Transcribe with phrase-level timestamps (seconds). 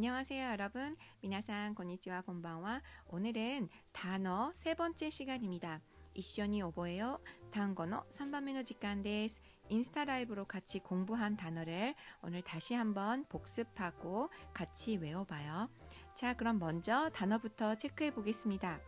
[0.00, 0.96] 안녕하세요, 여러분.
[1.20, 2.82] 미나상 고니치와 곤방와.
[3.08, 5.80] 오늘은 단어 세 번째 시간입니다.
[6.14, 7.18] 이쇼니 오보예요.
[7.50, 9.40] 단어노 3番目の 時間 데스.
[9.68, 15.70] 인스타 라이브로 같이 공부한 단어를 오늘 다시 한번 복습하고 같이 외워봐요.
[16.14, 18.80] 자, 그럼 먼저 단어부터 체크해 보겠습니다.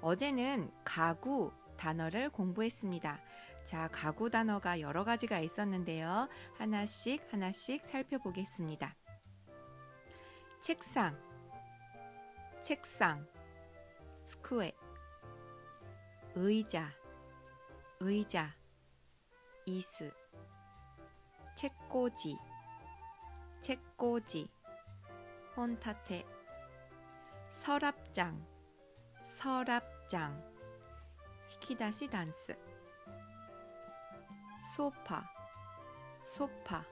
[0.00, 3.20] 어제는 가구 단어를 공부했습니다.
[3.64, 6.28] 자, 가구 단어가 여러 가지가 있었는데요.
[6.58, 8.94] 하나씩 하나씩 살펴보겠습니다.
[10.61, 11.17] 책상,
[12.61, 13.27] 책상,
[14.25, 14.71] 스쿠에,
[16.35, 16.93] 의자,
[17.99, 18.55] 의자,
[19.65, 20.13] 이스,
[21.55, 22.37] 책꽂이,
[23.59, 24.51] 책꽂이,
[25.57, 26.27] 혼타테,
[27.49, 28.45] 서랍장,
[29.33, 30.39] 서랍장,
[31.49, 32.55] 히키다시 단스,
[34.75, 35.23] 소파,
[36.21, 36.85] 소파,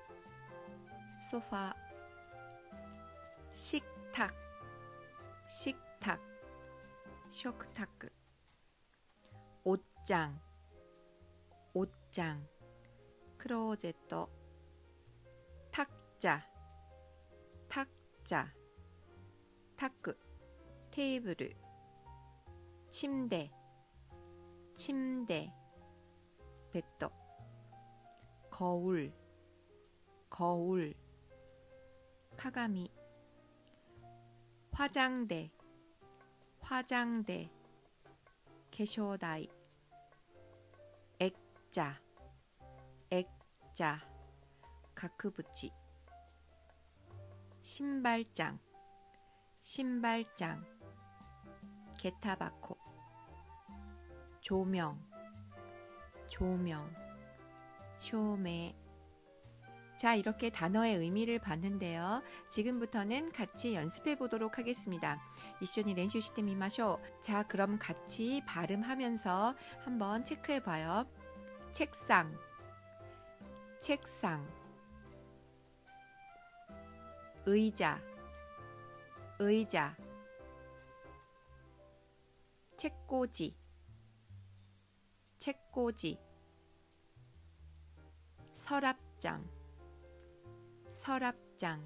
[1.30, 1.72] 소파,
[3.60, 4.34] 식탁,
[5.46, 6.22] 식탁,
[7.30, 8.10] 쇼크타크,
[9.66, 10.40] 옷장,
[11.74, 12.48] 옷장,
[13.38, 14.16] 크로제트,
[15.72, 16.42] 탁자,
[17.68, 18.56] 탁자,
[19.76, 20.18] 타크,
[20.90, 21.36] 테이블,
[22.90, 23.52] 침대,
[24.78, 25.54] 침대,
[26.72, 27.12] 베터,
[28.50, 29.12] 거울,
[30.30, 30.94] 거울,
[32.38, 32.99] 카가미,
[34.80, 35.52] 화장대,
[36.62, 37.52] 화장대,
[38.72, 39.50] 개쇼다이,
[41.20, 42.00] 액자,
[43.10, 44.00] 액자,
[44.96, 45.74] 가크부치,
[47.62, 48.58] 신발장,
[49.62, 50.64] 신발장,
[52.00, 52.78] 게타바코,
[54.40, 55.06] 조명,
[56.30, 56.90] 조명,
[58.00, 58.74] 쇼메,
[60.00, 62.24] 자, 이렇게 단어의 의미를 봤는데요.
[62.48, 65.20] 지금부터는 같이 연습해 보도록 하겠습니다.
[65.62, 67.02] 이쇼니 렌슈 시스템 이 마쇼.
[67.20, 71.06] 자, 그럼 같이 발음하면서 한번 체크해 봐요.
[71.74, 72.34] 책상,
[73.82, 74.48] 책상,
[77.46, 78.02] 의자,
[79.38, 79.98] 의자,
[82.78, 83.54] 책꽂이,
[85.40, 86.18] 책꽂이,
[88.54, 89.59] 서랍장,
[91.10, 91.84] 서랍장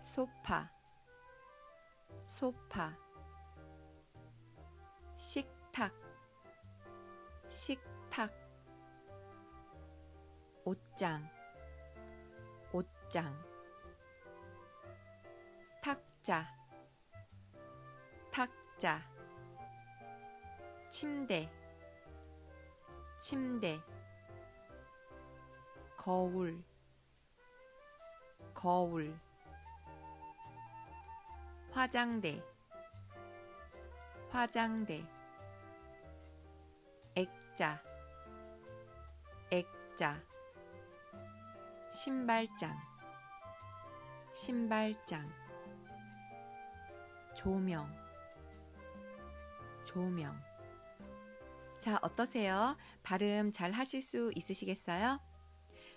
[0.00, 0.68] 소파
[2.26, 2.92] 소파
[5.14, 5.94] 식탁
[7.48, 8.32] 식탁
[10.64, 11.24] 옷장
[12.72, 13.32] 옷장
[15.80, 16.52] 탁자
[18.32, 19.00] 탁자
[20.90, 21.48] 침대
[23.20, 23.80] 침대
[25.96, 26.71] 거울
[28.62, 29.12] 거울
[31.72, 32.40] 화장대
[34.30, 35.04] 화장대
[37.16, 37.82] 액자
[39.50, 40.22] 액자
[41.92, 42.78] 신발장
[44.32, 45.28] 신발장
[47.34, 47.92] 조명
[49.84, 50.40] 조명
[51.80, 52.76] 자 어떠세요?
[53.02, 55.31] 발음 잘 하실 수 있으시겠어요?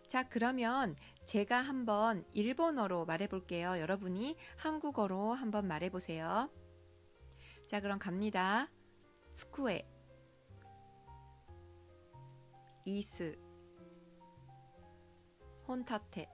[0.08, 0.96] 자, 그러면
[1.26, 3.80] 제가 한번 일본어로 말해 볼게요.
[3.80, 6.50] 여러분이 한국어로 한번 말해 보세요.
[7.66, 8.70] 자, 그럼 갑니다.
[9.34, 9.86] 스쿠에,
[12.86, 13.36] 이스,
[15.68, 16.30] 혼타테,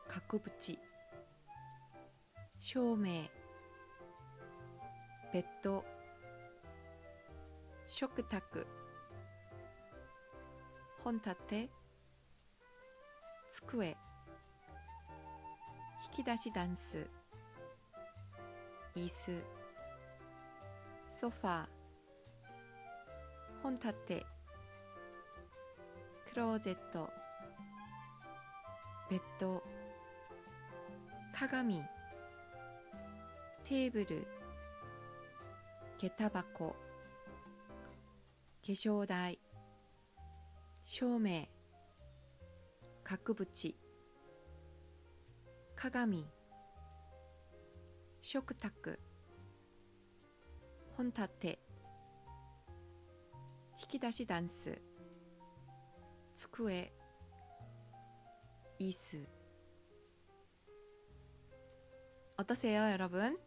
[0.07, 0.79] 額縁
[2.57, 3.25] 照明
[5.33, 5.83] ベッド
[7.85, 8.65] 食卓
[11.03, 11.69] 本立て
[13.51, 13.95] 机引
[16.23, 17.05] き出しダンス
[18.95, 19.54] 椅子。
[21.15, 21.65] ソファー。
[23.63, 24.25] 本立て。
[26.29, 27.09] クローゼット。
[29.09, 29.63] ベッド。
[31.31, 31.81] 鏡。
[33.63, 34.27] テーブル。
[35.97, 36.43] 下駄箱。
[36.67, 36.75] 化
[38.67, 39.39] 粧台。
[40.83, 41.47] 照明。
[43.05, 43.75] 角縁。
[45.77, 46.25] 鏡。
[48.21, 49.04] 食卓。
[50.96, 51.58] 本立て
[53.80, 54.80] 引き出しダンス
[56.36, 56.90] 机
[58.78, 59.26] 椅子
[62.36, 63.38] 어떠세요, 여러분?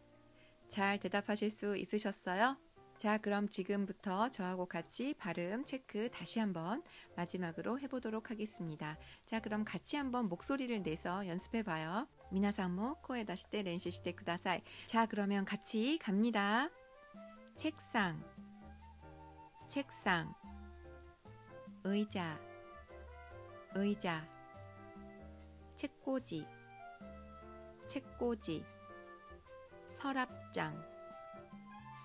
[0.68, 2.56] 잘 대답하실 수 있으셨어요?
[2.96, 6.82] 자, 그럼 지금부터 저하고 같이 발음 체크 다시 한번
[7.16, 8.96] 마지막으로 해보도록 하겠습니다.
[9.26, 12.08] 자, 그럼 같이 한번 목소리를 내서 연습해 봐요.
[12.30, 14.62] 미나상모 코에 다시 때練習 して ください.
[14.86, 16.70] 자, 그러면 같이 갑니다.
[17.59, 18.23] 책상,
[19.67, 20.33] 책상,
[21.83, 22.39] 의자,
[23.75, 24.25] 의자,
[25.75, 26.47] 책꽂이,
[27.85, 28.65] 책꽂이,
[29.89, 30.81] 서랍장,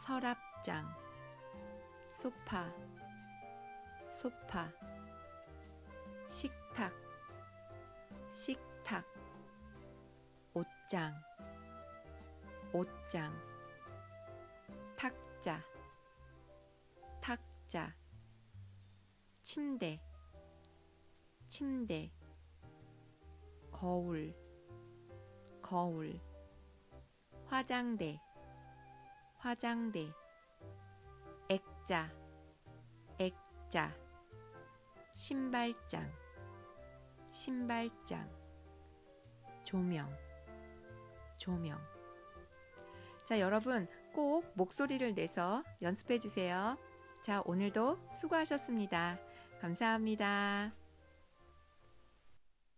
[0.04, 0.92] 서랍장,
[2.08, 2.68] 소파,
[4.10, 4.68] 소파,
[6.26, 6.92] 식탁,
[8.28, 9.04] 식탁,
[10.52, 11.14] 옷장,
[12.72, 13.54] 옷장,
[15.44, 15.62] 탁자,
[17.20, 17.92] 탁자,
[19.42, 20.00] 침대,
[21.48, 22.10] 침대,
[23.70, 24.34] 거울,
[25.60, 26.18] 거울,
[27.44, 28.18] 화장대,
[29.36, 30.10] 화장대,
[31.50, 32.10] 액자,
[33.18, 33.94] 액자,
[35.12, 36.10] 신발장,
[37.32, 38.30] 신발장,
[39.62, 40.10] 조명,
[41.36, 41.78] 조명.
[43.26, 46.78] 자, 여러분 꼭 목소리를 내서 연습해 주세요.
[47.22, 49.18] 자, 오늘도 수고하셨습니다.
[49.60, 50.83] 감사합니다.